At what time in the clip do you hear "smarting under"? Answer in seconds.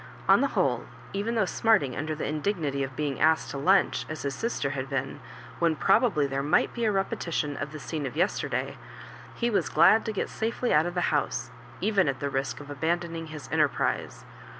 1.45-2.15